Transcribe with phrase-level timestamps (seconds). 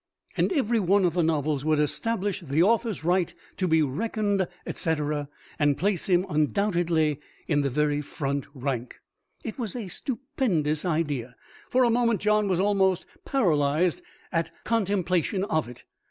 [0.35, 5.29] And every one of the novels would establish the author's right to be reckoned, etc.,
[5.59, 8.99] and place him undoubtedly in the very front rank.
[9.45, 11.35] It was a stupendous idea.
[11.69, 14.01] For a moment John was almost paralysed
[14.31, 15.83] at contemplation of it.